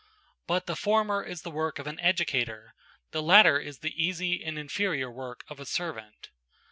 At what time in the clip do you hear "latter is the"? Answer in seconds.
3.21-3.93